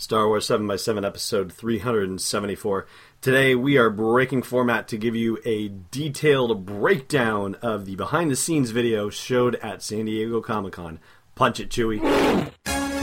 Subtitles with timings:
[0.00, 2.86] Star Wars 7x7 episode 374.
[3.20, 8.36] Today we are breaking format to give you a detailed breakdown of the behind the
[8.36, 11.00] scenes video showed at San Diego Comic Con.
[11.34, 12.00] Punch it, Chewie.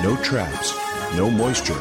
[0.01, 0.75] No traps,
[1.15, 1.79] no moisture,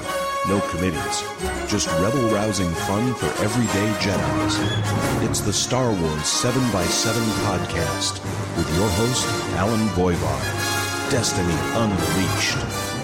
[0.49, 1.23] no committees.
[1.67, 5.31] Just rebel rousing fun for everyday Jedi's.
[5.31, 7.15] It's the Star Wars 7x7
[7.49, 8.23] podcast
[8.59, 9.27] with your host,
[9.57, 11.11] Allen Voivod.
[11.11, 12.96] Destiny Unleashed.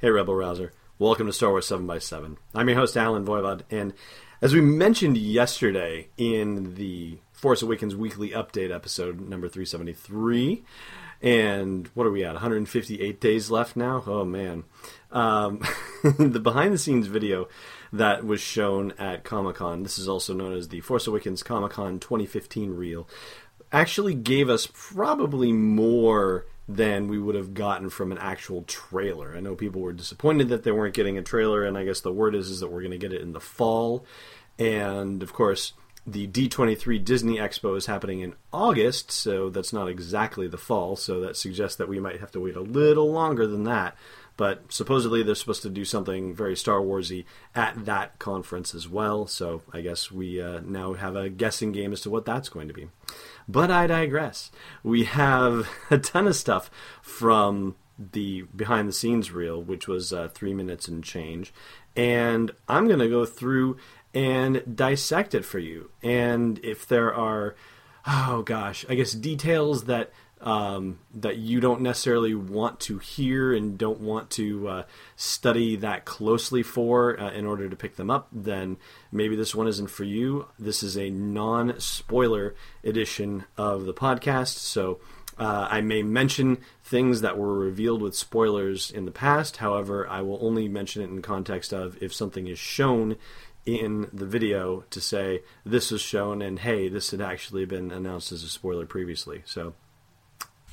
[0.00, 0.72] Hey, Rebel Rouser.
[0.98, 2.38] Welcome to Star Wars 7x7.
[2.54, 3.92] I'm your host, Allen Voivod, and
[4.40, 10.64] as we mentioned yesterday in the Force Awakens weekly update episode number 373,
[11.20, 12.32] and what are we at?
[12.32, 14.02] 158 days left now?
[14.06, 14.64] Oh, man.
[15.12, 15.60] Um,
[16.18, 17.48] the behind the scenes video
[17.92, 21.72] that was shown at Comic Con, this is also known as the Force Awakens Comic
[21.72, 23.06] Con 2015 reel,
[23.70, 26.46] actually gave us probably more
[26.76, 29.34] than we would have gotten from an actual trailer.
[29.36, 32.12] I know people were disappointed that they weren't getting a trailer, and I guess the
[32.12, 34.04] word is is that we're going to get it in the fall.
[34.58, 35.72] And of course,
[36.06, 40.94] the D23 Disney Expo is happening in August, so that's not exactly the fall.
[40.96, 43.96] So that suggests that we might have to wait a little longer than that.
[44.40, 49.26] But supposedly they're supposed to do something very Star Warsy at that conference as well.
[49.26, 52.66] So I guess we uh, now have a guessing game as to what that's going
[52.68, 52.88] to be.
[53.46, 54.50] But I digress.
[54.82, 56.70] We have a ton of stuff
[57.02, 61.52] from the behind the scenes reel, which was uh, three minutes and change.
[61.94, 63.76] And I'm going to go through
[64.14, 65.90] and dissect it for you.
[66.02, 67.56] And if there are,
[68.06, 73.76] oh gosh, I guess details that um, that you don't necessarily want to hear and
[73.76, 74.82] don't want to uh,
[75.16, 78.78] study that closely for uh, in order to pick them up, then
[79.12, 80.46] maybe this one isn't for you.
[80.58, 85.00] This is a non spoiler edition of the podcast, so
[85.38, 89.58] uh, I may mention things that were revealed with spoilers in the past.
[89.58, 93.16] However, I will only mention it in context of if something is shown
[93.66, 98.32] in the video to say this was shown and hey, this had actually been announced
[98.32, 99.42] as a spoiler previously.
[99.44, 99.74] So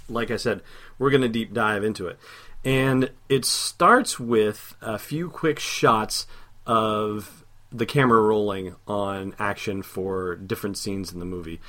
[0.09, 0.62] like I said,
[0.97, 2.18] we're going to deep dive into it.
[2.63, 6.28] And it starts with a few quick shots
[6.66, 11.59] of the camera rolling on action for different scenes in the movie.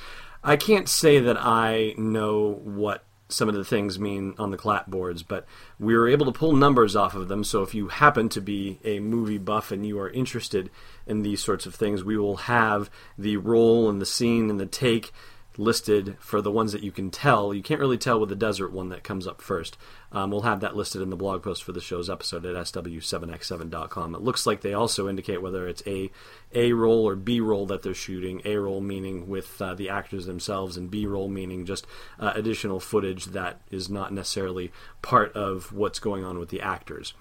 [0.43, 5.23] I can't say that I know what some of the things mean on the clapboards,
[5.25, 5.45] but
[5.79, 7.43] we were able to pull numbers off of them.
[7.43, 10.71] So if you happen to be a movie buff and you are interested
[11.05, 14.65] in these sorts of things, we will have the roll and the scene and the
[14.65, 15.11] take
[15.59, 17.53] listed for the ones that you can tell.
[17.53, 19.77] You can't really tell with the desert one that comes up first.
[20.11, 24.15] Um, we'll have that listed in the blog post for the show's episode at sw7x7.com.
[24.15, 26.09] It looks like they also indicate whether it's a
[26.53, 28.41] A roll or B roll that they're shooting.
[28.45, 31.85] A roll meaning with uh, the actors themselves, and B roll meaning just
[32.19, 34.71] uh, additional footage that is not necessarily
[35.01, 37.13] part of what's going on with the actors.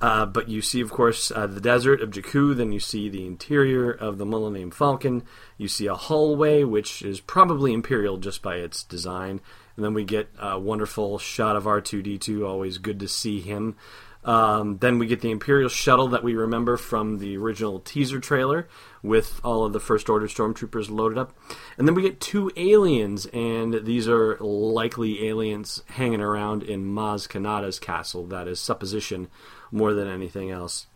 [0.00, 2.56] Uh, but you see, of course, uh, the desert of Jakku.
[2.56, 5.24] Then you see the interior of the Millennium Falcon.
[5.56, 9.40] You see a hallway, which is probably Imperial just by its design.
[9.78, 12.44] And then we get a wonderful shot of R2D2.
[12.44, 13.76] Always good to see him.
[14.24, 18.66] Um, then we get the Imperial shuttle that we remember from the original teaser trailer
[19.04, 21.32] with all of the First Order stormtroopers loaded up.
[21.78, 27.28] And then we get two aliens, and these are likely aliens hanging around in Maz
[27.28, 28.26] Kanata's castle.
[28.26, 29.28] That is supposition
[29.70, 30.88] more than anything else.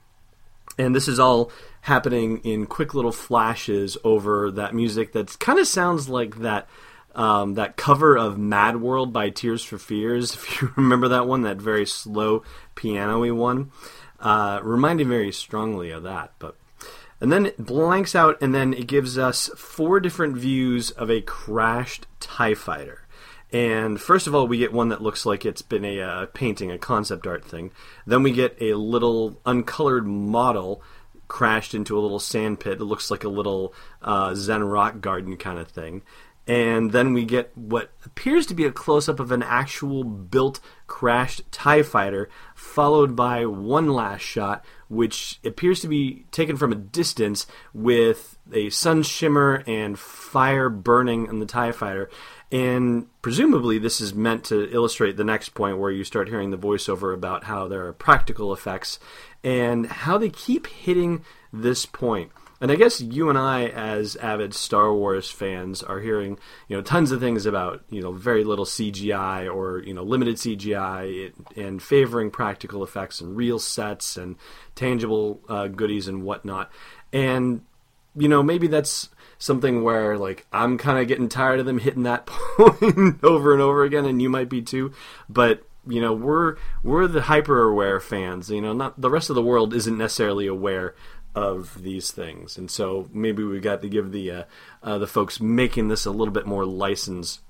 [0.77, 5.69] And this is all happening in quick little flashes over that music that kind of
[5.69, 6.67] sounds like that
[7.15, 10.35] um, that cover of Mad World by Tears for Fears.
[10.43, 12.43] If you remember that one, that very slow
[12.75, 13.71] piano-y one,
[14.21, 16.33] uh, reminding very strongly of that.
[16.39, 16.57] But
[17.21, 21.21] and then it blanks out, and then it gives us four different views of a
[21.21, 23.07] crashed Tie Fighter.
[23.53, 26.73] And first of all, we get one that looks like it's been a uh, painting,
[26.73, 27.71] a concept art thing.
[28.07, 30.83] Then we get a little uncolored model
[31.29, 32.81] crashed into a little sand pit.
[32.81, 36.03] It looks like a little uh, Zen rock garden kind of thing.
[36.47, 40.59] And then we get what appears to be a close up of an actual built
[40.89, 46.77] crashed TIE fighter, followed by one last shot, which appears to be taken from a
[46.77, 52.11] distance with a sun shimmer and fire burning on the TIE fighter.
[52.51, 56.59] And presumably, this is meant to illustrate the next point where you start hearing the
[56.59, 58.99] voiceover about how there are practical effects
[59.45, 62.33] and how they keep hitting this point.
[62.63, 66.39] And I guess you and I, as avid Star Wars fans, are hearing
[66.69, 70.37] you know tons of things about you know very little CGI or you know limited
[70.37, 74.37] CGI and favoring practical effects and real sets and
[74.77, 76.71] tangible uh, goodies and whatnot.
[77.13, 77.63] And
[78.15, 79.09] you know maybe that's
[79.39, 82.27] something where like I'm kind of getting tired of them hitting that
[82.57, 84.93] point over and over again, and you might be too.
[85.29, 88.51] But you know we're we're the hyper aware fans.
[88.51, 90.95] You know, not the rest of the world isn't necessarily aware
[91.35, 94.45] of these things, and so maybe we've got to give the uh,
[94.83, 97.41] uh, the folks making this a little bit more license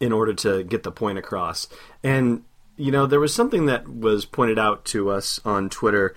[0.00, 1.68] in order to get the point across.
[2.02, 2.44] And
[2.76, 6.14] you know, there was something that was pointed out to us on Twitter,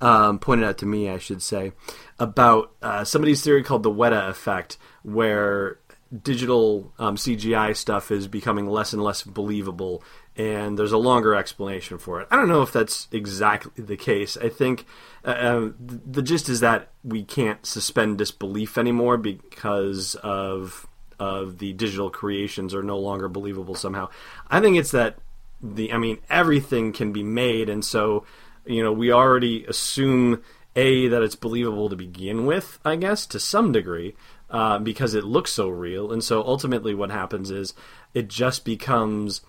[0.00, 1.72] um, pointed out to me, I should say,
[2.18, 5.78] about uh, somebody's theory called the Weta effect, where
[6.22, 10.02] digital um, CGI stuff is becoming less and less believable,
[10.36, 12.28] and there's a longer explanation for it.
[12.30, 14.36] I don't know if that's exactly the case.
[14.36, 14.86] I think
[15.24, 20.86] uh, uh the gist is that we can't suspend disbelief anymore because of
[21.18, 24.08] of the digital creations are no longer believable somehow.
[24.48, 25.16] I think it's that
[25.62, 28.24] the I mean everything can be made, and so
[28.64, 30.42] you know we already assume
[30.76, 34.14] a that it's believable to begin with, I guess to some degree
[34.50, 36.12] uh, because it looks so real.
[36.12, 37.74] And so ultimately, what happens is
[38.14, 39.40] it just becomes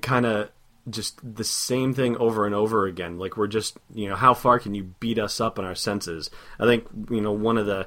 [0.00, 0.50] kind of
[0.90, 3.18] just the same thing over and over again.
[3.18, 6.30] Like we're just, you know, how far can you beat us up in our senses?
[6.58, 7.86] I think you know one of the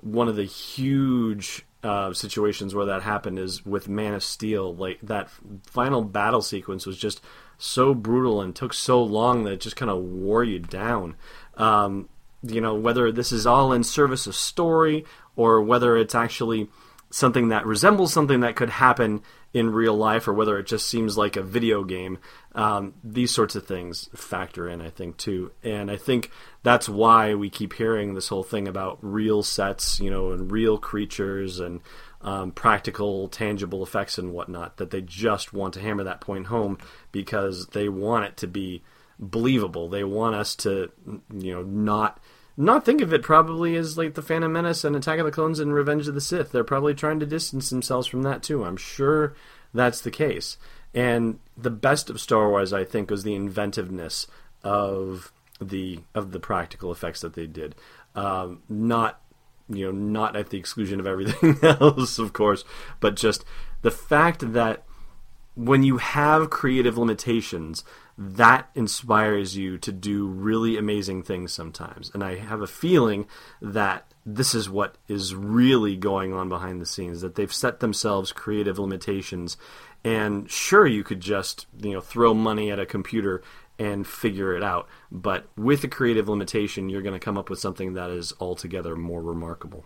[0.00, 4.74] one of the huge uh, situations where that happened is with Man of Steel.
[4.74, 5.30] Like that
[5.64, 7.20] final battle sequence was just
[7.58, 11.16] so brutal and took so long that it just kind of wore you down.
[11.56, 12.08] Um,
[12.42, 15.04] you know, whether this is all in service of story
[15.36, 16.68] or whether it's actually
[17.10, 19.22] something that resembles something that could happen
[19.56, 22.18] in real life or whether it just seems like a video game.
[22.54, 25.50] Um, these sorts of things factor in, I think, too.
[25.64, 26.30] And I think
[26.62, 30.76] that's why we keep hearing this whole thing about real sets, you know, and real
[30.76, 31.80] creatures and
[32.20, 36.76] um, practical, tangible effects and whatnot, that they just want to hammer that point home
[37.10, 38.82] because they want it to be
[39.18, 39.88] believable.
[39.88, 40.92] They want us to,
[41.32, 42.20] you know, not
[42.56, 45.60] not think of it probably as like the Phantom Menace and Attack of the Clones
[45.60, 46.52] and Revenge of the Sith.
[46.52, 48.64] They're probably trying to distance themselves from that too.
[48.64, 49.34] I'm sure
[49.74, 50.56] that's the case.
[50.94, 54.26] And the best of Star Wars, I think, was the inventiveness
[54.64, 57.74] of the of the practical effects that they did.
[58.14, 59.20] Um, not
[59.68, 62.64] you know not at the exclusion of everything else, of course,
[63.00, 63.44] but just
[63.82, 64.84] the fact that
[65.54, 67.84] when you have creative limitations,
[68.18, 72.10] that inspires you to do really amazing things sometimes.
[72.14, 73.26] And I have a feeling
[73.60, 78.32] that this is what is really going on behind the scenes that they've set themselves
[78.32, 79.56] creative limitations.
[80.02, 83.42] And sure you could just you know throw money at a computer
[83.78, 84.88] and figure it out.
[85.12, 88.96] But with a creative limitation you're going to come up with something that is altogether
[88.96, 89.84] more remarkable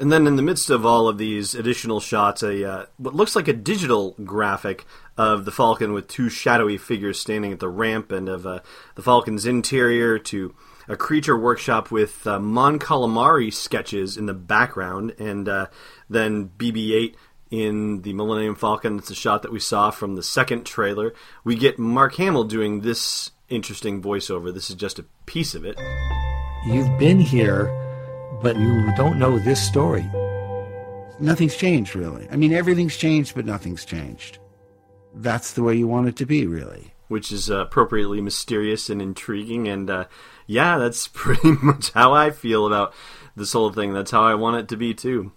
[0.00, 3.36] and then in the midst of all of these additional shots, a uh, what looks
[3.36, 4.86] like a digital graphic
[5.18, 8.60] of the Falcon with two shadowy figures standing at the ramp, and of uh,
[8.94, 10.54] the Falcon's interior to
[10.88, 15.66] a creature workshop with uh, Mon Calamari sketches in the background, and uh,
[16.08, 17.14] then BB-8
[17.50, 18.98] in the Millennium Falcon.
[18.98, 21.12] It's a shot that we saw from the second trailer.
[21.44, 24.52] We get Mark Hamill doing this interesting voiceover.
[24.54, 25.78] This is just a piece of it.
[26.66, 27.89] You've been here
[28.42, 30.10] but you don't know this story.
[31.18, 32.26] Nothing's changed, really.
[32.30, 34.38] I mean, everything's changed, but nothing's changed.
[35.14, 36.94] That's the way you want it to be, really.
[37.08, 40.04] Which is uh, appropriately mysterious and intriguing, and uh,
[40.46, 42.94] yeah, that's pretty much how I feel about
[43.36, 43.92] this whole thing.
[43.92, 45.32] That's how I want it to be, too.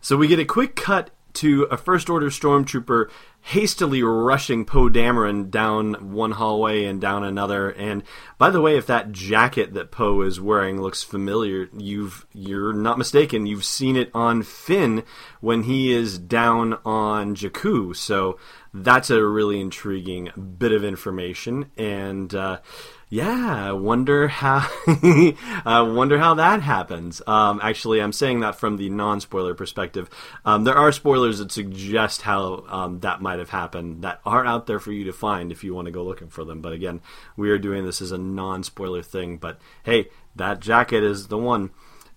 [0.00, 3.08] So we get a quick cut to a First Order stormtrooper
[3.46, 7.68] hastily rushing Poe Dameron down one hallway and down another.
[7.68, 8.02] And
[8.38, 12.96] by the way, if that jacket that Poe is wearing looks familiar, you've you're not
[12.96, 13.44] mistaken.
[13.44, 15.02] You've seen it on Finn
[15.42, 17.94] when he is down on Jakku.
[17.94, 18.38] So
[18.72, 21.70] that's a really intriguing bit of information.
[21.76, 22.60] And uh,
[23.08, 24.68] yeah, I wonder how.
[25.66, 27.22] Wonder how that happens.
[27.26, 30.10] Um, actually, I'm saying that from the non-spoiler perspective.
[30.44, 34.66] Um, there are spoilers that suggest how um, that might have happened that are out
[34.66, 36.60] there for you to find if you want to go looking for them.
[36.60, 37.00] But again,
[37.36, 39.36] we are doing this as a non-spoiler thing.
[39.36, 41.70] But hey, that jacket is the one,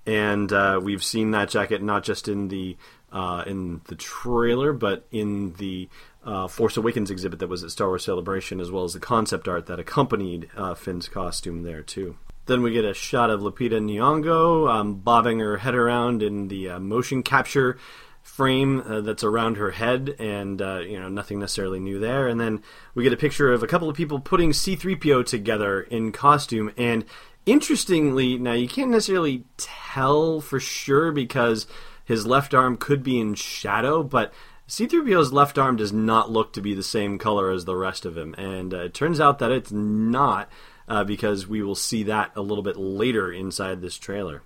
[0.06, 2.78] and uh, we've seen that jacket not just in the
[3.12, 5.90] uh, in the trailer, but in the
[6.28, 9.48] uh, Force Awakens exhibit that was at Star Wars Celebration, as well as the concept
[9.48, 12.18] art that accompanied uh, Finn's costume there too.
[12.48, 16.70] Then we get a shot of Lupita Nyong'o um, bobbing her head around in the
[16.72, 17.78] uh, motion capture
[18.22, 22.28] frame uh, that's around her head, and uh, you know nothing necessarily new there.
[22.28, 22.62] And then
[22.94, 27.06] we get a picture of a couple of people putting C-3PO together in costume, and
[27.46, 31.68] interestingly, now you can't necessarily tell for sure because
[32.04, 34.34] his left arm could be in shadow, but
[34.68, 38.18] C3PO's left arm does not look to be the same color as the rest of
[38.18, 40.50] him, and uh, it turns out that it's not
[40.88, 44.44] uh, because we will see that a little bit later inside this trailer.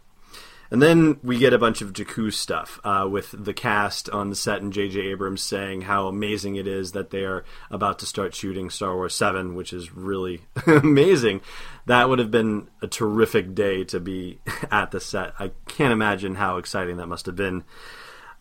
[0.71, 4.37] And then we get a bunch of Jakku stuff uh, with the cast on the
[4.37, 5.01] set and J.J.
[5.01, 9.13] Abrams saying how amazing it is that they are about to start shooting Star Wars
[9.13, 11.41] 7, which is really amazing.
[11.87, 14.39] That would have been a terrific day to be
[14.71, 15.33] at the set.
[15.37, 17.65] I can't imagine how exciting that must have been.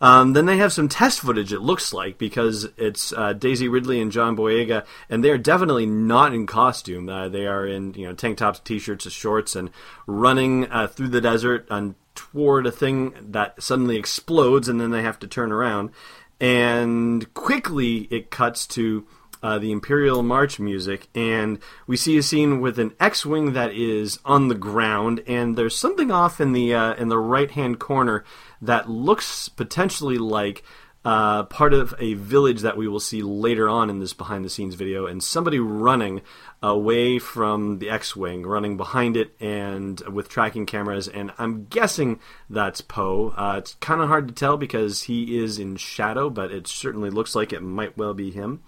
[0.01, 4.01] Um, then they have some test footage, it looks like, because it's uh, Daisy Ridley
[4.01, 7.07] and John Boyega, and they're definitely not in costume.
[7.07, 9.69] Uh, they are in you know tank tops, t-shirts, and shorts, and
[10.07, 15.03] running uh, through the desert and toward a thing that suddenly explodes, and then they
[15.03, 15.91] have to turn around.
[16.39, 19.05] And quickly, it cuts to
[19.43, 24.19] uh, the Imperial March music, and we see a scene with an X-wing that is
[24.23, 28.23] on the ground, and there's something off in the uh, in the right hand corner
[28.61, 30.63] that looks potentially like
[31.03, 34.49] uh, part of a village that we will see later on in this behind the
[34.49, 36.21] scenes video, and somebody running
[36.61, 41.07] away from the X Wing, running behind it, and with tracking cameras.
[41.07, 42.19] And I'm guessing
[42.49, 43.33] that's Poe.
[43.35, 47.09] Uh, it's kind of hard to tell because he is in shadow, but it certainly
[47.09, 48.61] looks like it might well be him.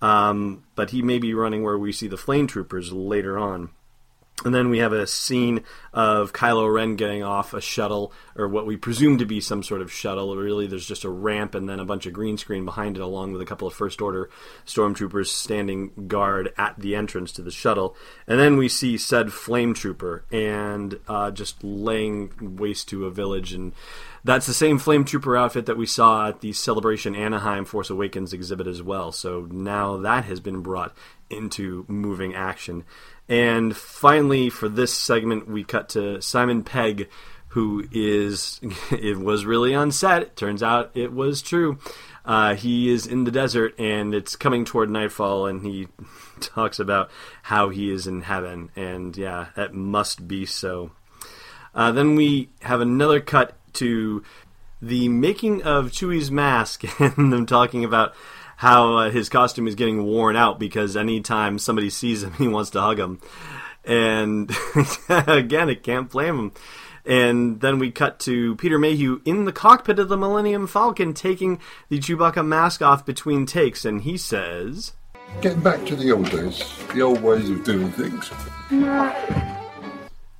[0.00, 3.70] Um, but he may be running where we see the flame troopers later on.
[4.44, 8.66] And then we have a scene of Kylo Ren getting off a shuttle, or what
[8.66, 10.36] we presume to be some sort of shuttle.
[10.36, 13.32] Really, there's just a ramp and then a bunch of green screen behind it, along
[13.32, 14.30] with a couple of First Order
[14.66, 17.96] stormtroopers standing guard at the entrance to the shuttle.
[18.26, 23.52] And then we see said flame trooper and uh, just laying waste to a village.
[23.52, 23.72] And
[24.24, 28.32] that's the same flame trooper outfit that we saw at the Celebration Anaheim Force Awakens
[28.32, 29.12] exhibit as well.
[29.12, 30.94] So now that has been brought
[31.30, 32.84] into moving action.
[33.28, 37.08] And finally, for this segment, we cut to Simon Pegg,
[37.56, 38.60] who is
[38.90, 40.36] it was really on set.
[40.36, 41.78] Turns out it was true.
[42.22, 45.88] Uh, he is in the desert, and it's coming toward nightfall, and he
[46.40, 47.10] talks about
[47.44, 50.90] how he is in heaven, and yeah, that must be so.
[51.74, 54.22] Uh, then we have another cut to
[54.82, 58.14] the making of Chewie's mask, and them talking about
[58.56, 62.68] how uh, his costume is getting worn out because anytime somebody sees him, he wants
[62.70, 63.18] to hug him.
[63.82, 64.50] And
[65.08, 66.52] again, it can't blame him.
[67.06, 71.60] And then we cut to Peter Mayhew in the cockpit of the Millennium Falcon taking
[71.88, 74.92] the Chewbacca mask off between takes, and he says,
[75.40, 78.30] Getting back to the old days, the old ways of doing things.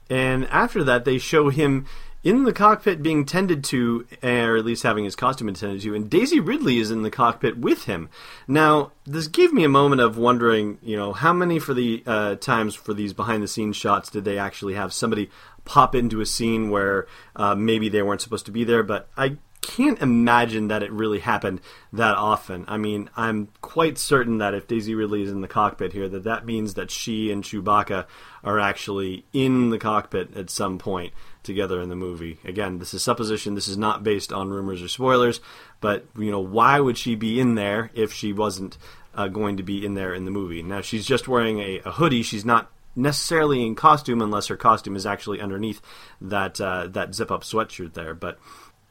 [0.08, 1.86] And after that, they show him
[2.26, 6.10] in the cockpit being tended to, or at least having his costume attended to, and
[6.10, 8.08] Daisy Ridley is in the cockpit with him.
[8.48, 12.34] Now, this gave me a moment of wondering, you know, how many for the uh,
[12.34, 15.30] times for these behind the scenes shots did they actually have somebody
[15.66, 18.82] pop into a scene where uh, maybe they weren't supposed to be there?
[18.82, 21.60] But I can't imagine that it really happened
[21.92, 22.64] that often.
[22.68, 26.22] I mean, I'm quite certain that if Daisy Ridley is in the cockpit here, that
[26.24, 28.06] that means that she and Chewbacca
[28.44, 32.38] are actually in the cockpit at some point together in the movie.
[32.44, 33.54] Again, this is supposition.
[33.54, 35.40] This is not based on rumors or spoilers.
[35.80, 38.78] But you know, why would she be in there if she wasn't
[39.14, 40.62] uh, going to be in there in the movie?
[40.62, 42.22] Now she's just wearing a, a hoodie.
[42.22, 45.80] She's not necessarily in costume unless her costume is actually underneath
[46.20, 48.14] that uh, that zip up sweatshirt there.
[48.14, 48.38] But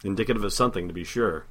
[0.03, 1.45] indicative of something to be sure.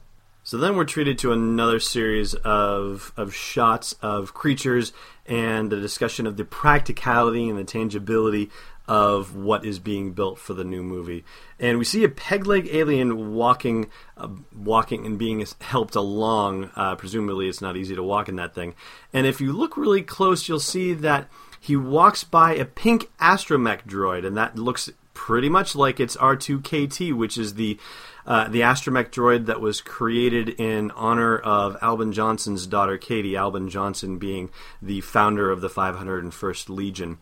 [0.47, 4.93] So then we're treated to another series of of shots of creatures
[5.27, 8.51] and the discussion of the practicality and the tangibility
[8.87, 11.25] of what is being built for the new movie.
[11.59, 16.71] And we see a peg leg alien walking, uh, walking and being helped along.
[16.77, 18.75] Uh, presumably, it's not easy to walk in that thing.
[19.13, 21.29] And if you look really close, you'll see that
[21.65, 27.17] he walks by a pink astromech droid, and that looks pretty much like it's R2KT,
[27.17, 27.79] which is the
[28.27, 33.35] uh, the astromech droid that was created in honor of Albin Johnson's daughter Katie.
[33.35, 34.51] Albin Johnson being
[34.83, 37.17] the founder of the 501st Legion,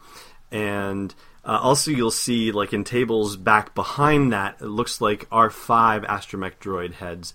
[0.50, 6.04] and uh, also you'll see like in tables back behind that, it looks like R5
[6.04, 7.32] astromech droid heads.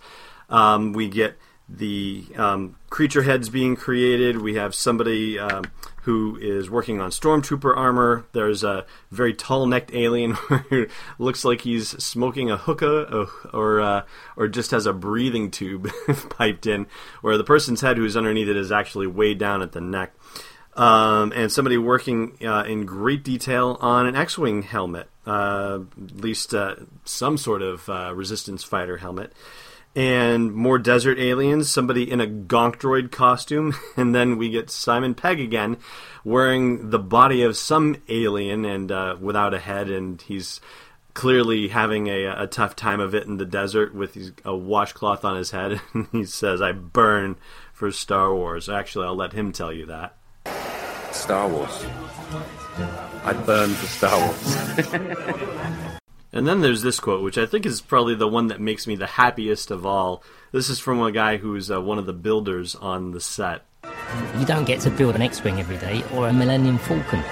[0.49, 1.37] Um, we get
[1.69, 4.41] the um, creature heads being created.
[4.41, 5.71] We have somebody um,
[6.07, 8.25] who is working on stormtrooper armor.
[8.31, 10.31] There's a very tall-necked alien
[10.69, 10.87] who
[11.19, 14.03] looks like he's smoking a hookah, or uh,
[14.37, 15.91] or just has a breathing tube
[16.29, 16.87] piped in,
[17.19, 20.13] where the person's head who's underneath it is actually way down at the neck.
[20.77, 26.53] Um, and somebody working uh, in great detail on an X-wing helmet, uh, at least
[26.53, 29.33] uh, some sort of uh, resistance fighter helmet
[29.97, 35.15] and more desert aliens, somebody in a gonk droid costume, and then we get Simon
[35.15, 35.77] Pegg again
[36.23, 40.61] wearing the body of some alien and uh, without a head, and he's
[41.15, 45.25] clearly having a, a, tough time of it in the desert with his, a washcloth
[45.25, 45.81] on his head.
[45.95, 47.35] And he says, I burn
[47.73, 48.69] for Star Wars.
[48.69, 50.15] Actually, I'll let him tell you that.
[51.11, 51.85] Star Wars.
[53.23, 55.97] I burn for Star Wars.
[56.37, 58.95] And then there's this quote, which I think is probably the one that makes me
[58.95, 60.21] the happiest of all.
[60.51, 63.65] This is from a guy who's uh, one of the builders on the set.
[64.37, 67.23] You don't get to build an X-Wing every day or a Millennium Falcon.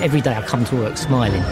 [0.00, 1.42] Every day I come to work smiling.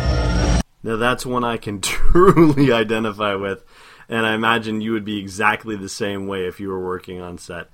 [0.82, 3.64] Now that's one I can truly identify with,
[4.08, 7.38] and I imagine you would be exactly the same way if you were working on
[7.38, 7.68] set.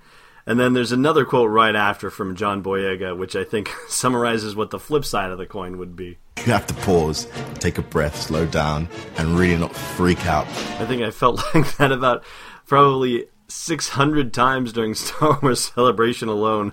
[0.46, 4.70] And then there's another quote right after from John Boyega, which I think summarizes what
[4.70, 6.18] the flip side of the coin would be.
[6.38, 10.46] You have to pause, take a breath, slow down, and really not freak out.
[10.78, 12.24] I think I felt like that about
[12.66, 16.72] probably 600 times during Star Wars Celebration alone.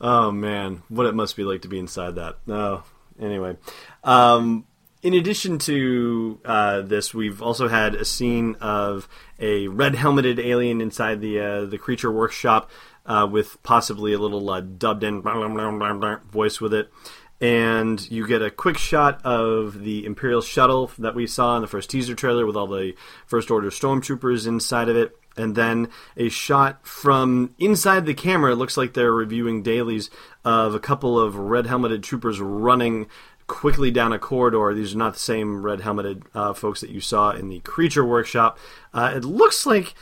[0.00, 2.38] oh man, what it must be like to be inside that.
[2.48, 2.84] Oh,
[3.20, 3.56] anyway.
[4.04, 4.64] Um,
[5.02, 10.80] in addition to uh, this, we've also had a scene of a red helmeted alien
[10.80, 12.70] inside the uh, the creature workshop
[13.04, 16.92] uh, with possibly a little uh, dubbed in voice with it.
[17.40, 21.66] And you get a quick shot of the Imperial shuttle that we saw in the
[21.66, 22.94] first teaser trailer with all the
[23.26, 25.16] First Order stormtroopers inside of it.
[25.36, 28.52] And then a shot from inside the camera.
[28.52, 30.08] It looks like they're reviewing dailies
[30.44, 33.08] of a couple of red helmeted troopers running
[33.46, 34.74] quickly down a corridor.
[34.74, 38.04] These are not the same red helmeted uh, folks that you saw in the creature
[38.04, 38.58] workshop.
[38.92, 39.94] Uh, it looks like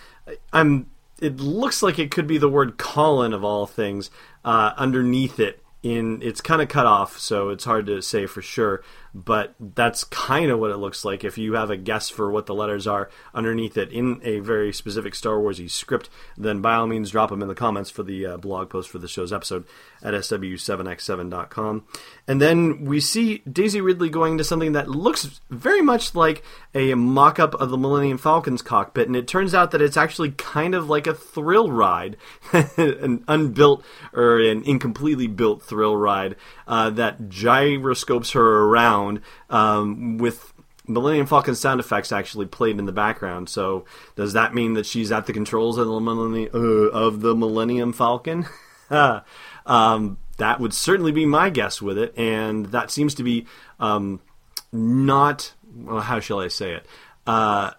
[0.53, 0.87] I'm.
[1.21, 4.11] It looks like it could be the word Colin of all things
[4.45, 5.63] uh, underneath it.
[5.83, 8.83] In it's kind of cut off, so it's hard to say for sure.
[9.15, 11.25] But that's kind of what it looks like.
[11.25, 14.73] If you have a guess for what the letters are underneath it in a very
[14.73, 18.25] specific Star Warsy script, then by all means drop them in the comments for the
[18.27, 19.65] uh, blog post for the show's episode
[20.03, 21.85] at sw7x7.com.
[22.29, 26.95] And then we see Daisy Ridley going to something that looks very much like a
[26.95, 30.75] mock up of the Millennium Falcon's cockpit, and it turns out that it's actually kind
[30.75, 32.17] of like a thrill ride,
[32.53, 36.37] an unbuilt or an incompletely built thrill ride
[36.69, 39.00] uh, that gyroscopes her around
[39.49, 40.53] um, with
[40.87, 43.49] Millennium Falcon sound effects actually played in the background.
[43.49, 43.85] So
[44.17, 47.93] does that mean that she's at the controls of the Millennium, uh, of the Millennium
[47.93, 48.47] Falcon?
[48.91, 53.47] um, that would certainly be my guess with it, and that seems to be
[53.79, 54.21] um,
[54.73, 55.55] not.
[55.73, 56.87] Well, how shall I say it?
[57.27, 57.73] Uh,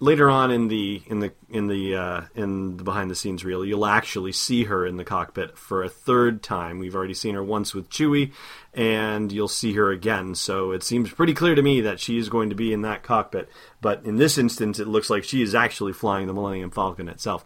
[0.00, 3.64] later on in the in the in the uh, in the behind the scenes reel,
[3.64, 6.78] you'll actually see her in the cockpit for a third time.
[6.78, 8.32] We've already seen her once with Chewie,
[8.74, 10.34] and you'll see her again.
[10.34, 13.02] So it seems pretty clear to me that she is going to be in that
[13.02, 13.48] cockpit.
[13.80, 17.44] But in this instance, it looks like she is actually flying the Millennium Falcon itself.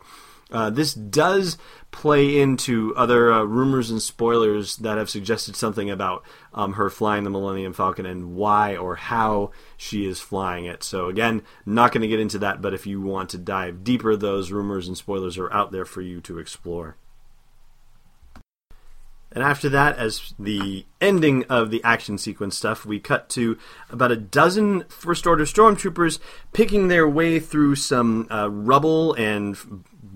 [0.52, 1.56] Uh, this does
[1.90, 7.24] play into other uh, rumors and spoilers that have suggested something about um, her flying
[7.24, 10.82] the Millennium Falcon and why or how she is flying it.
[10.82, 14.14] So, again, not going to get into that, but if you want to dive deeper,
[14.14, 16.96] those rumors and spoilers are out there for you to explore.
[19.34, 23.56] And after that, as the ending of the action sequence stuff, we cut to
[23.88, 26.18] about a dozen First Order stormtroopers
[26.52, 29.56] picking their way through some uh, rubble and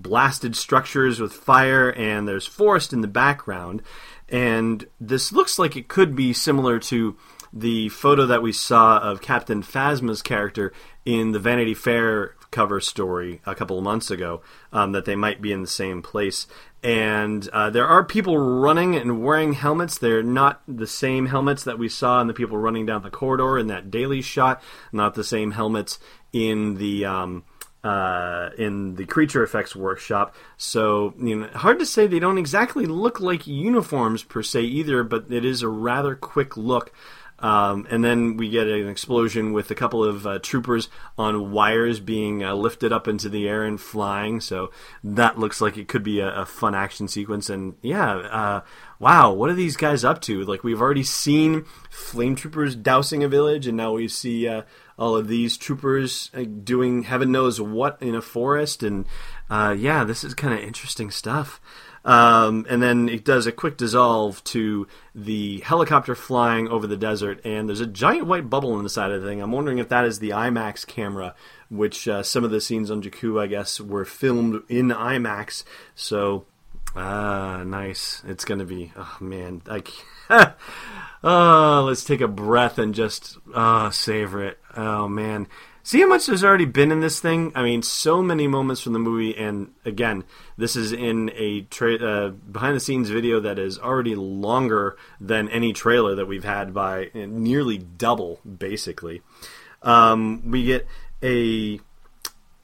[0.07, 3.81] blasted structures with fire, and there's forest in the background.
[4.29, 7.17] And this looks like it could be similar to
[7.53, 10.71] the photo that we saw of Captain Phasma's character
[11.05, 14.41] in the Vanity Fair cover story a couple of months ago,
[14.71, 16.47] um, that they might be in the same place.
[16.83, 19.97] And uh, there are people running and wearing helmets.
[19.97, 23.57] They're not the same helmets that we saw in the people running down the corridor
[23.57, 25.99] in that daily shot, not the same helmets
[26.31, 27.05] in the.
[27.05, 27.43] Um,
[27.87, 30.35] uh, in the creature effects workshop.
[30.57, 35.03] So, you know, hard to say they don't exactly look like uniforms per se either,
[35.03, 36.91] but it is a rather quick look.
[37.39, 41.99] Um, and then we get an explosion with a couple of uh, troopers on wires
[41.99, 44.41] being uh, lifted up into the air and flying.
[44.41, 44.71] So
[45.03, 47.49] that looks like it could be a, a fun action sequence.
[47.49, 48.61] And yeah, uh,
[48.99, 50.43] wow, what are these guys up to?
[50.43, 54.63] Like we've already seen flame troopers dousing a village, and now we see uh,
[54.97, 58.81] all of these troopers uh, doing heaven knows what in a forest.
[58.81, 59.05] And
[59.49, 61.61] uh, yeah, this is kind of interesting stuff.
[62.07, 67.41] Um, and then it does a quick dissolve to the helicopter flying over the desert,
[67.43, 69.41] and there's a giant white bubble on the side of the thing.
[69.41, 71.35] I'm wondering if that is the IMAX camera,
[71.69, 75.65] which uh, some of the scenes on Jakku, I guess, were filmed in IMAX.
[75.95, 76.45] So,
[76.95, 78.23] ah, nice.
[78.25, 79.91] It's going to be, oh man, like,
[80.29, 84.59] oh, let's take a breath and just uh, savor it.
[84.77, 85.47] Oh man.
[85.87, 87.53] See how much there's already been in this thing?
[87.55, 90.25] I mean, so many moments from the movie, and again,
[90.57, 95.47] this is in a tra- uh, behind the scenes video that is already longer than
[95.47, 99.21] any trailer that we've had by nearly double, basically.
[99.81, 100.85] Um, we get
[101.23, 101.79] a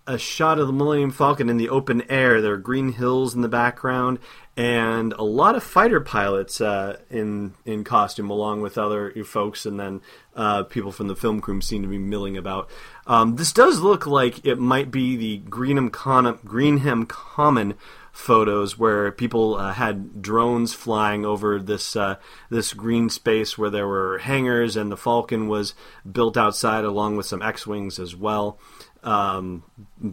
[0.06, 2.42] a shot of the Millennium Falcon in the open air.
[2.42, 4.20] There are green hills in the background,
[4.56, 9.80] and a lot of fighter pilots uh, in in costume, along with other folks, and
[9.80, 10.02] then
[10.36, 12.70] uh, people from the film crew seem to be milling about.
[13.08, 17.74] Um, this does look like it might be the Greenham, Con- Greenham Common
[18.12, 22.16] photos where people uh, had drones flying over this uh,
[22.52, 25.74] this green space where there were hangars and the Falcon was
[26.10, 28.60] built outside along with some X-wings as well
[29.04, 29.64] um,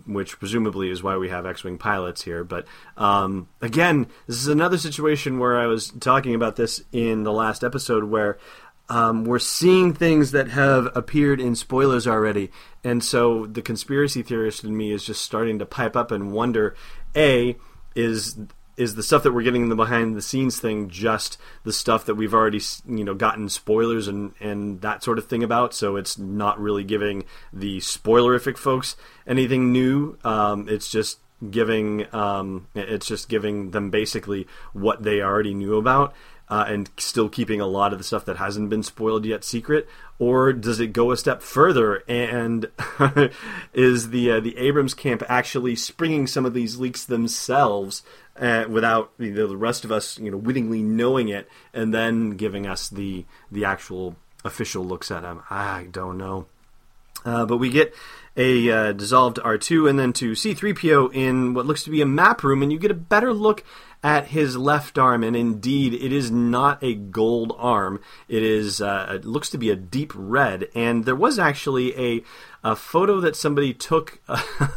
[0.06, 2.44] which presumably is why we have X-wing pilots here.
[2.44, 7.32] But um, again, this is another situation where I was talking about this in the
[7.32, 8.38] last episode, where
[8.88, 12.50] um, we're seeing things that have appeared in spoilers already,
[12.82, 16.74] and so the conspiracy theorist in me is just starting to pipe up and wonder:
[17.14, 17.56] a
[17.94, 18.38] is
[18.80, 22.06] is the stuff that we're getting in the behind the scenes thing just the stuff
[22.06, 25.74] that we've already you know gotten spoilers and and that sort of thing about.
[25.74, 30.16] So it's not really giving the spoilerific folks anything new.
[30.24, 36.14] Um, it's just giving um, it's just giving them basically what they already knew about
[36.50, 39.88] uh, and still keeping a lot of the stuff that hasn't been spoiled yet secret,
[40.18, 42.66] or does it go a step further and
[43.72, 48.02] is the uh, the Abrams camp actually springing some of these leaks themselves
[48.36, 52.30] uh, without you know, the rest of us you know wittingly knowing it, and then
[52.30, 55.42] giving us the the actual official looks at them?
[55.50, 56.46] I don't know,
[57.24, 57.94] uh, but we get
[58.36, 62.42] a uh, dissolved R2 and then to C3PO in what looks to be a map
[62.42, 63.64] room, and you get a better look
[64.02, 68.00] at his left arm, and indeed, it is not a gold arm.
[68.28, 72.22] It is uh, it looks to be a deep red, and there was actually a
[72.62, 74.20] a photo that somebody took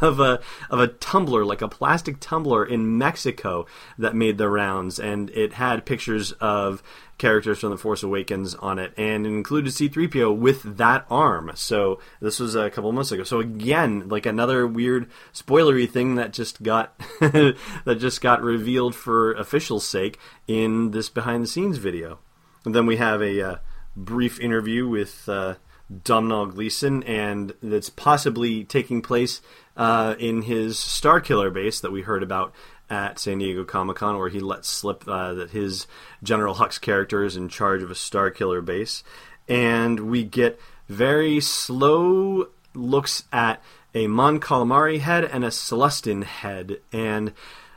[0.02, 4.98] of a of a tumbler, like a plastic tumbler in Mexico, that made the rounds,
[4.98, 6.82] and it had pictures of
[7.18, 11.52] characters from The Force Awakens on it, and it included C3PO with that arm.
[11.54, 13.24] So this was a couple months ago.
[13.24, 19.32] So again, like another weird spoilery thing that just got that just got revealed for
[19.34, 22.18] official sake in this behind the scenes video.
[22.64, 23.56] And then we have a uh,
[23.96, 25.54] brief interview with uh,
[26.02, 29.40] Domhnall Gleeson, and that's possibly taking place
[29.76, 32.54] uh, in his Starkiller base that we heard about
[32.90, 35.86] at San Diego Comic Con, where he lets slip uh, that his
[36.22, 39.02] General Hux character is in charge of a Starkiller base,
[39.48, 43.62] and we get very slow looks at
[43.94, 47.32] a Mon Calamari head and a Sullustan head, and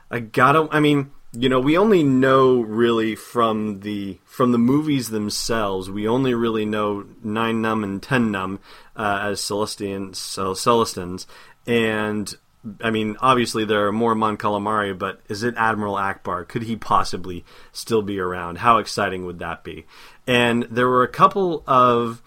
[0.09, 5.09] I gotta, I mean you know, we only know really from the from the movies
[5.09, 5.89] themselves.
[5.89, 8.59] We only really know Nien Nunb and Ten Numb
[8.95, 11.25] uh, as Celestians, Sullustans,
[11.65, 12.35] and
[12.81, 16.47] I mean, obviously there are more Mon Calamari, but is it Admiral Ackbar?
[16.47, 18.59] Could he possibly still be around?
[18.59, 19.85] How exciting would that be?
[20.25, 22.21] And there were a couple of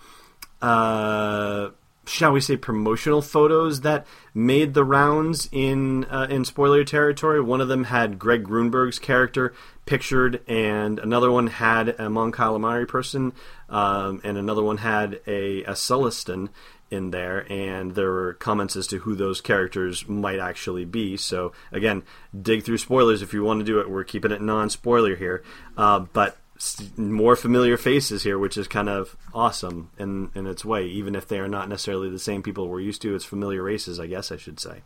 [0.62, 1.70] uh,
[2.10, 7.40] shall we say, promotional photos that made the rounds in uh, in spoiler territory.
[7.40, 9.54] One of them had Greg Grunberg's character
[9.86, 13.32] pictured, and another one had a Mon Calamari person,
[13.68, 16.48] um, and another one had a, a Sullustan
[16.90, 21.16] in there, and there were comments as to who those characters might actually be.
[21.16, 22.02] So again,
[22.40, 23.88] dig through spoilers if you want to do it.
[23.88, 25.42] We're keeping it non-spoiler here,
[25.76, 26.36] uh, but
[26.96, 31.26] more familiar faces here, which is kind of awesome in in its way, even if
[31.26, 33.14] they are not necessarily the same people we're used to.
[33.14, 34.82] It's familiar races, I guess I should say.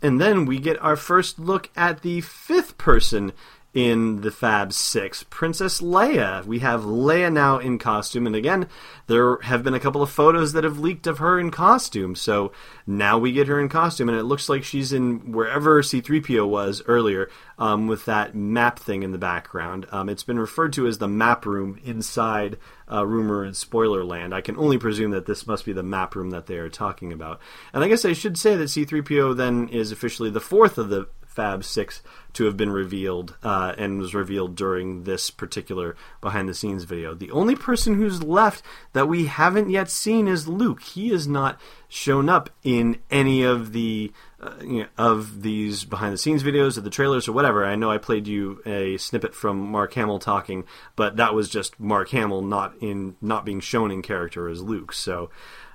[0.00, 3.32] And then we get our first look at the fifth person
[3.74, 6.44] in the Fab Six, Princess Leia.
[6.44, 8.68] We have Leia now in costume, and again,
[9.06, 12.14] there have been a couple of photos that have leaked of her in costume.
[12.14, 12.52] So
[12.86, 16.82] now we get her in costume, and it looks like she's in wherever C3PO was
[16.86, 19.86] earlier, um, with that map thing in the background.
[19.90, 22.58] Um, it's been referred to as the map room inside
[22.90, 24.34] uh, rumor and spoiler land.
[24.34, 27.10] I can only presume that this must be the map room that they are talking
[27.10, 27.40] about.
[27.72, 31.08] And I guess I should say that C3PO then is officially the fourth of the
[31.34, 32.02] Fab Six
[32.34, 37.14] to have been revealed uh, and was revealed during this particular behind the scenes video.
[37.14, 40.82] The only person who's left that we haven't yet seen is Luke.
[40.82, 46.12] He has not shown up in any of the uh, you know, of these behind
[46.12, 47.64] the scenes videos or the trailers or whatever.
[47.64, 50.64] I know I played you a snippet from Mark Hamill talking,
[50.96, 54.92] but that was just Mark Hamill not in not being shown in character as Luke.
[54.92, 55.30] So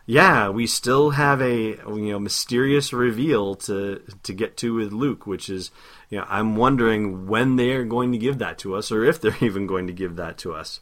[0.10, 5.28] yeah, we still have a you know mysterious reveal to to get to with Luke,
[5.28, 5.70] which is
[6.10, 9.20] you know I'm wondering when they are going to give that to us, or if
[9.22, 10.80] they're even going to give that to us.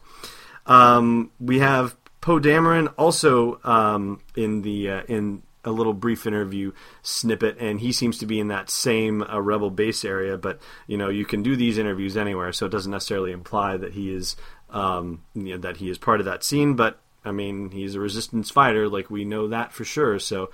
[0.67, 6.71] Um, we have Poe Dameron also um, in the uh, in a little brief interview
[7.01, 10.37] snippet, and he seems to be in that same uh, Rebel base area.
[10.37, 13.93] But you know, you can do these interviews anywhere, so it doesn't necessarily imply that
[13.93, 14.35] he is
[14.69, 16.75] um, you know, that he is part of that scene.
[16.75, 20.19] But I mean, he's a resistance fighter, like we know that for sure.
[20.19, 20.51] So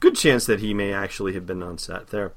[0.00, 2.32] good chance that he may actually have been on set there.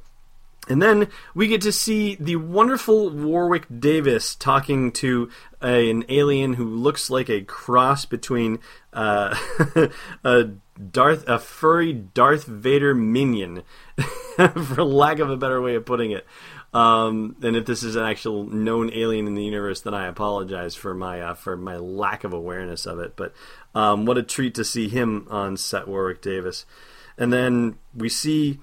[0.69, 5.29] And then we get to see the wonderful Warwick Davis talking to
[5.61, 8.59] a, an alien who looks like a cross between
[8.91, 9.37] uh,
[10.23, 10.49] a
[10.91, 13.63] Darth, a furry Darth Vader minion,
[14.35, 16.25] for lack of a better way of putting it.
[16.73, 20.75] Um, and if this is an actual known alien in the universe, then I apologize
[20.75, 23.15] for my uh, for my lack of awareness of it.
[23.15, 23.33] But
[23.77, 26.65] um, what a treat to see him on set, Warwick Davis.
[27.15, 28.57] And then we see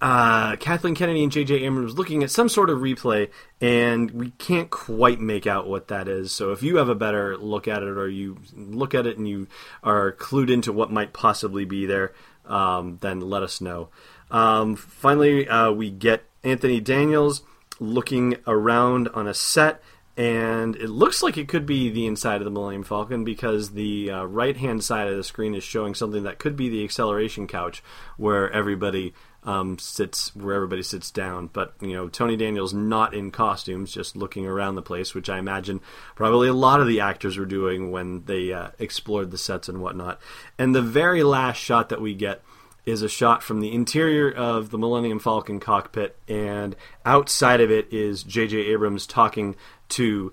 [0.00, 1.62] uh, Kathleen Kennedy and J.J.
[1.62, 6.08] Abrams looking at some sort of replay, and we can't quite make out what that
[6.08, 6.32] is.
[6.32, 9.28] So if you have a better look at it, or you look at it and
[9.28, 9.46] you
[9.84, 12.12] are clued into what might possibly be there,
[12.44, 13.90] um, then let us know.
[14.28, 17.42] Um, finally, uh, we get Anthony Daniels
[17.78, 19.80] looking around on a set
[20.18, 24.10] and it looks like it could be the inside of the Millennium Falcon because the
[24.10, 27.46] uh, right hand side of the screen is showing something that could be the acceleration
[27.46, 27.84] couch
[28.16, 31.46] where everybody um, sits where everybody sits down.
[31.52, 35.38] But you know, Tony Daniels not in costumes, just looking around the place, which I
[35.38, 35.80] imagine
[36.16, 39.80] probably a lot of the actors were doing when they uh, explored the sets and
[39.80, 40.20] whatnot.
[40.58, 42.42] And the very last shot that we get
[42.88, 46.74] is a shot from the interior of the Millennium Falcon cockpit, and
[47.04, 48.56] outside of it is J.J.
[48.56, 49.56] Abrams talking
[49.90, 50.32] to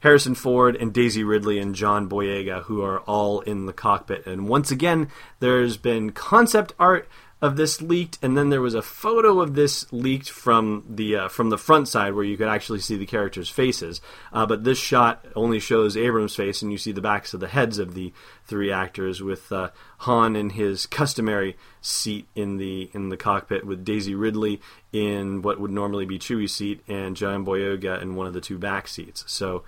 [0.00, 4.26] Harrison Ford and Daisy Ridley and John Boyega, who are all in the cockpit.
[4.26, 5.08] And once again,
[5.40, 7.06] there's been concept art
[7.42, 11.28] of this leaked, and then there was a photo of this leaked from the uh,
[11.28, 14.00] from the front side where you could actually see the characters' faces.
[14.32, 17.48] Uh, but this shot only shows Abrams' face, and you see the backs of the
[17.48, 18.12] heads of the
[18.44, 23.84] three actors, with uh, Han in his customary seat in the in the cockpit, with
[23.84, 24.60] Daisy Ridley
[24.92, 28.58] in what would normally be Chewie's seat, and John Boyega in one of the two
[28.58, 29.24] back seats.
[29.26, 29.64] So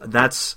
[0.00, 0.56] that's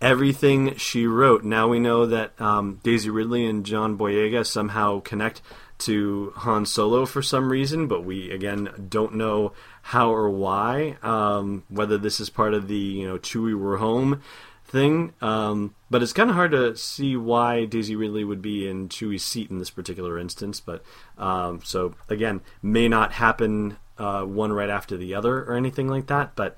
[0.00, 1.44] everything she wrote.
[1.44, 5.42] Now we know that um, Daisy Ridley and John Boyega somehow connect
[5.78, 10.96] to Han Solo for some reason, but we again don't know how or why.
[11.02, 14.22] Um, whether this is part of the you know Chewie we're home
[14.64, 18.88] thing, um, but it's kind of hard to see why Daisy Ridley would be in
[18.88, 20.60] Chewie's seat in this particular instance.
[20.60, 20.82] But
[21.18, 26.06] um, so again, may not happen uh, one right after the other or anything like
[26.08, 26.34] that.
[26.34, 26.56] But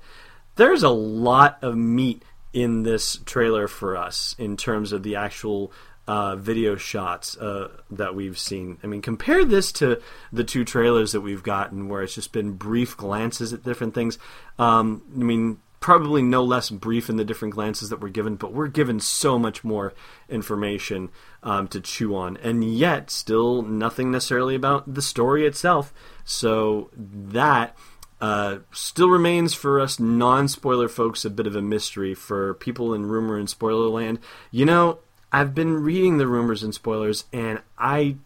[0.55, 5.71] there's a lot of meat in this trailer for us in terms of the actual
[6.09, 8.79] uh, video shots uh, that we've seen.
[8.83, 10.01] I mean, compare this to
[10.33, 14.17] the two trailers that we've gotten, where it's just been brief glances at different things.
[14.57, 18.51] Um, I mean, probably no less brief in the different glances that we're given, but
[18.51, 19.93] we're given so much more
[20.27, 21.11] information
[21.43, 25.93] um, to chew on, and yet still nothing necessarily about the story itself.
[26.25, 27.77] So that.
[28.21, 32.13] Uh, still remains for us non spoiler folks a bit of a mystery.
[32.13, 34.19] For people in rumor and spoiler land,
[34.51, 34.99] you know,
[35.31, 38.17] I've been reading the rumors and spoilers, and I,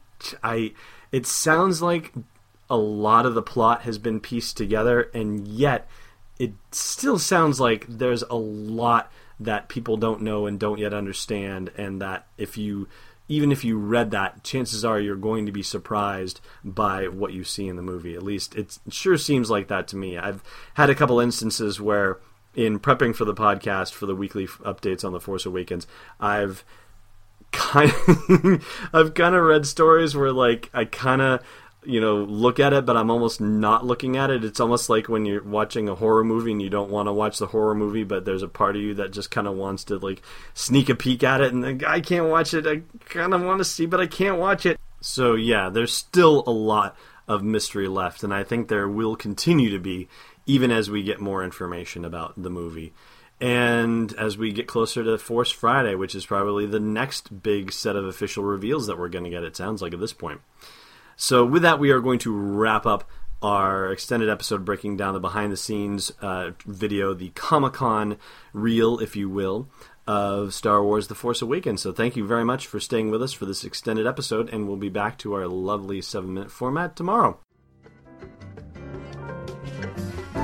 [0.43, 0.73] I,
[1.11, 2.13] it sounds like
[2.69, 5.87] a lot of the plot has been pieced together, and yet
[6.39, 11.71] it still sounds like there's a lot that people don't know and don't yet understand,
[11.77, 12.87] and that if you
[13.29, 17.43] even if you read that, chances are you're going to be surprised by what you
[17.43, 18.15] see in the movie.
[18.15, 20.17] At least it sure seems like that to me.
[20.17, 22.19] I've had a couple instances where,
[22.53, 25.87] in prepping for the podcast for the weekly updates on the Force Awakens,
[26.19, 26.65] I've
[27.53, 31.41] kind of, I've kind of read stories where like I kind of
[31.85, 34.43] you know look at it but i'm almost not looking at it.
[34.43, 37.39] It's almost like when you're watching a horror movie and you don't want to watch
[37.39, 39.97] the horror movie but there's a part of you that just kind of wants to
[39.97, 40.21] like
[40.53, 42.65] sneak a peek at it and like, i can't watch it.
[42.67, 44.79] I kind of want to see but i can't watch it.
[45.01, 46.95] So yeah there's still a lot
[47.27, 50.07] of mystery left and i think there will continue to be
[50.45, 52.93] even as we get more information about the movie
[53.43, 57.97] and as we get closer to Force Friday, which is probably the next big set
[57.97, 60.39] of official reveals that we're going to get, it sounds like at this point.
[61.17, 63.03] So, with that, we are going to wrap up
[63.41, 68.17] our extended episode breaking down the behind the scenes uh, video, the Comic Con
[68.53, 69.67] reel, if you will,
[70.07, 71.81] of Star Wars The Force Awakens.
[71.81, 74.77] So, thank you very much for staying with us for this extended episode, and we'll
[74.77, 77.42] be back to our lovely seven minute format tomorrow.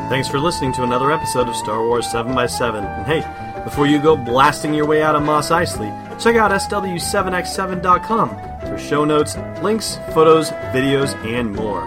[0.09, 2.83] Thanks for listening to another episode of Star Wars 7x7.
[2.83, 8.29] And hey, before you go blasting your way out of Mos Eisley, check out SW7x7.com
[8.61, 11.83] for show notes, links, photos, videos, and more.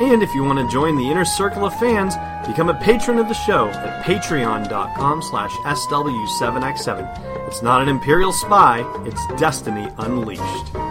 [0.00, 2.14] And if you want to join the inner circle of fans,
[2.46, 7.48] become a patron of the show at patreon.com slash SW7x7.
[7.48, 10.87] It's not an Imperial spy, it's Destiny Unleashed.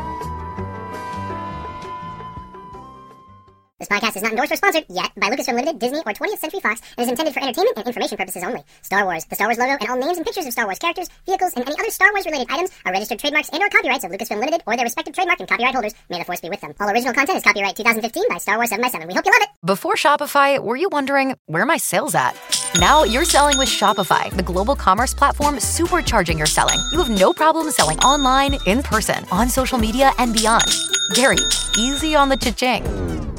[3.88, 6.60] This podcast is not endorsed or sponsored yet by Lucasfilm Limited, Disney, or 20th Century
[6.60, 8.62] Fox and is intended for entertainment and information purposes only.
[8.82, 11.08] Star Wars, the Star Wars logo, and all names and pictures of Star Wars characters,
[11.26, 14.12] vehicles, and any other Star Wars related items are registered trademarks and or copyrights of
[14.12, 15.94] Lucasfilm Limited or their respective trademark and copyright holders.
[16.10, 16.74] May the force be with them.
[16.80, 19.08] All original content is copyright 2015 by Star Wars 7x7.
[19.08, 19.50] We hope you love it.
[19.66, 22.36] Before Shopify, were you wondering where my sales at?
[22.80, 26.80] Now you're selling with Shopify, the global commerce platform supercharging your selling.
[26.92, 30.66] You have no problem selling online, in person, on social media, and beyond.
[31.14, 31.38] Gary,
[31.78, 33.37] easy on the cha-ching.